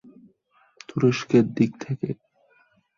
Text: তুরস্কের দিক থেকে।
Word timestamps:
তুরস্কের 0.87 1.45
দিক 1.57 1.71
থেকে। 1.83 2.09